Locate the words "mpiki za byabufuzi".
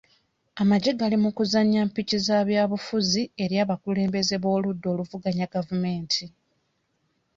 1.89-3.21